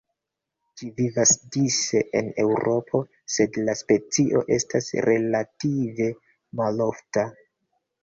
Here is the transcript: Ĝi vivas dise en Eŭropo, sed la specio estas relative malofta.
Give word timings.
Ĝi 0.79 0.87
vivas 0.99 1.33
dise 1.55 2.01
en 2.21 2.31
Eŭropo, 2.45 3.03
sed 3.35 3.61
la 3.69 3.77
specio 3.83 4.45
estas 4.59 4.91
relative 5.13 6.13
malofta. 6.63 7.33